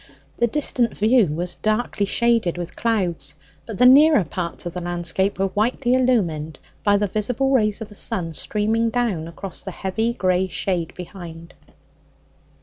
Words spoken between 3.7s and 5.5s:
the nearer parts of the landscape were